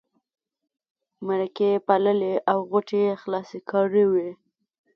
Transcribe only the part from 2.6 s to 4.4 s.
غوټې یې خلاصې کړې وې.